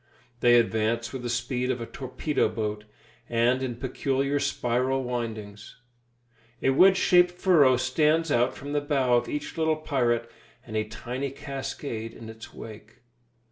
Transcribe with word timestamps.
They 0.39 0.55
advance 0.59 1.13
with 1.13 1.21
the 1.21 1.29
speed 1.29 1.69
of 1.69 1.79
a 1.79 1.85
torpedo 1.85 2.49
boat, 2.49 2.85
and 3.29 3.61
in 3.61 3.75
peculiar 3.75 4.39
spiral 4.39 5.03
windings. 5.03 5.75
A 6.63 6.71
wedge 6.71 6.97
shaped 6.97 7.29
furrow 7.33 7.77
stands 7.77 8.31
out 8.31 8.55
from 8.55 8.71
the 8.73 8.81
bow 8.81 9.13
of 9.15 9.29
each 9.29 9.59
little 9.59 9.75
pirate, 9.77 10.27
and 10.65 10.75
a 10.75 10.85
tiny 10.85 11.29
cascade 11.29 12.13
in 12.15 12.29
his 12.29 12.51
wake. 12.51 13.01